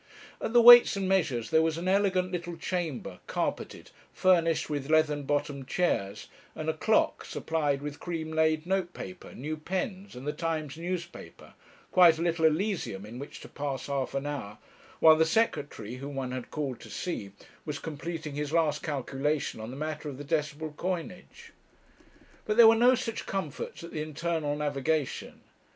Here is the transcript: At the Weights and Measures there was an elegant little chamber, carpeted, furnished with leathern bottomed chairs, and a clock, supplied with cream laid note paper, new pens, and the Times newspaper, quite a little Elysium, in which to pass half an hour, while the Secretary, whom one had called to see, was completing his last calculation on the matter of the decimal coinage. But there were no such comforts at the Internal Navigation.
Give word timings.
At 0.41 0.53
the 0.53 0.61
Weights 0.63 0.95
and 0.97 1.07
Measures 1.07 1.51
there 1.51 1.61
was 1.61 1.77
an 1.77 1.87
elegant 1.87 2.31
little 2.31 2.57
chamber, 2.57 3.19
carpeted, 3.27 3.91
furnished 4.11 4.67
with 4.67 4.89
leathern 4.89 5.25
bottomed 5.25 5.67
chairs, 5.67 6.27
and 6.55 6.67
a 6.67 6.73
clock, 6.73 7.23
supplied 7.23 7.83
with 7.83 7.99
cream 7.99 8.31
laid 8.31 8.65
note 8.65 8.93
paper, 8.95 9.35
new 9.35 9.55
pens, 9.55 10.15
and 10.15 10.25
the 10.25 10.33
Times 10.33 10.75
newspaper, 10.75 11.53
quite 11.91 12.17
a 12.17 12.23
little 12.23 12.45
Elysium, 12.45 13.05
in 13.05 13.19
which 13.19 13.41
to 13.41 13.47
pass 13.47 13.85
half 13.85 14.15
an 14.15 14.25
hour, 14.25 14.57
while 14.99 15.15
the 15.17 15.23
Secretary, 15.23 15.97
whom 15.97 16.15
one 16.15 16.31
had 16.31 16.49
called 16.49 16.79
to 16.79 16.89
see, 16.89 17.33
was 17.63 17.77
completing 17.77 18.33
his 18.33 18.51
last 18.51 18.81
calculation 18.81 19.59
on 19.59 19.69
the 19.69 19.77
matter 19.77 20.09
of 20.09 20.17
the 20.17 20.23
decimal 20.23 20.71
coinage. 20.71 21.53
But 22.45 22.57
there 22.57 22.67
were 22.67 22.73
no 22.73 22.95
such 22.95 23.27
comforts 23.27 23.83
at 23.83 23.91
the 23.91 24.01
Internal 24.01 24.55
Navigation. 24.55 25.41